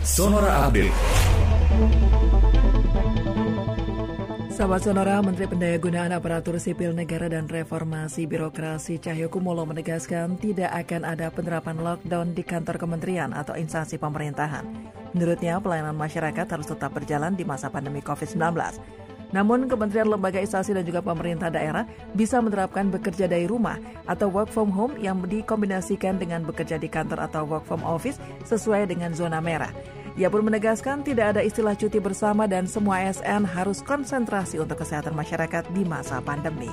[0.00, 0.96] Sonora Update.
[4.48, 11.28] Sahabat Sonora, Menteri Pendayagunaan Aparatur Sipil Negara dan Reformasi Birokrasi Cahyokumolo menegaskan tidak akan ada
[11.28, 14.64] penerapan lockdown di kantor kementerian atau instansi pemerintahan.
[15.12, 18.56] Menurutnya, pelayanan masyarakat harus tetap berjalan di masa pandemi COVID-19.
[19.30, 24.50] Namun, kementerian lembaga instansi dan juga pemerintah daerah bisa menerapkan bekerja dari rumah atau work
[24.50, 29.38] from home yang dikombinasikan dengan bekerja di kantor atau work from office sesuai dengan zona
[29.38, 29.70] merah.
[30.18, 35.14] Ia pun menegaskan tidak ada istilah cuti bersama dan semua ASN harus konsentrasi untuk kesehatan
[35.14, 36.70] masyarakat di masa pandemi.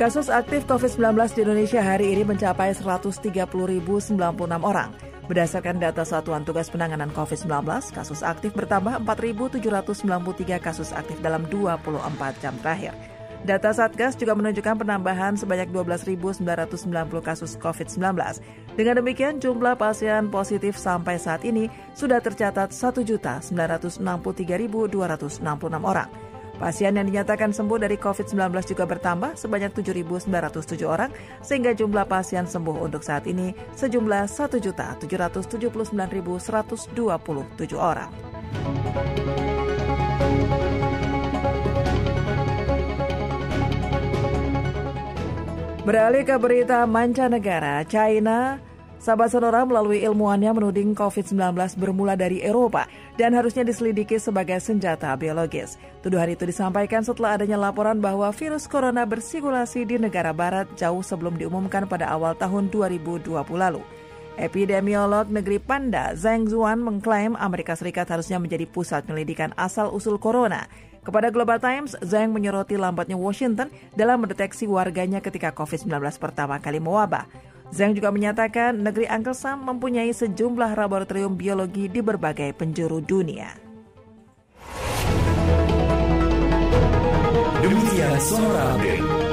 [0.00, 4.16] Kasus aktif COVID-19 di Indonesia hari ini mencapai 130.096
[4.64, 5.09] orang.
[5.30, 7.62] Berdasarkan data Satuan Tugas Penanganan COVID-19,
[7.94, 10.02] kasus aktif bertambah 4.793
[10.58, 11.86] kasus aktif dalam 24
[12.42, 12.90] jam terakhir.
[13.46, 16.42] Data Satgas juga menunjukkan penambahan sebanyak 12.990
[17.22, 18.02] kasus COVID-19.
[18.74, 24.02] Dengan demikian, jumlah pasien positif sampai saat ini sudah tercatat 1.963.266
[25.78, 26.10] orang.
[26.60, 31.08] Pasien yang dinyatakan sembuh dari COVID-19 juga bertambah sebanyak 7.907 orang,
[31.40, 35.88] sehingga jumlah pasien sembuh untuk saat ini sejumlah 1.779.127
[37.80, 38.12] orang.
[45.80, 48.60] Beralih ke berita mancanegara, China
[49.00, 52.84] Sahabat Sonora melalui ilmuannya menuding COVID-19 bermula dari Eropa
[53.16, 55.80] dan harusnya diselidiki sebagai senjata biologis.
[56.04, 61.40] Tuduhan itu disampaikan setelah adanya laporan bahwa virus corona bersirkulasi di negara barat jauh sebelum
[61.40, 63.80] diumumkan pada awal tahun 2020 lalu.
[64.36, 70.68] Epidemiolog negeri Panda, Zhang Zuan, mengklaim Amerika Serikat harusnya menjadi pusat penyelidikan asal-usul corona.
[71.00, 77.24] Kepada Global Times, Zhang menyoroti lambatnya Washington dalam mendeteksi warganya ketika COVID-19 pertama kali mewabah.
[77.70, 83.54] Zhang juga menyatakan negeri Sam mempunyai sejumlah laboratorium biologi di berbagai penjuru dunia.
[87.62, 89.29] Demikian Sonora Update.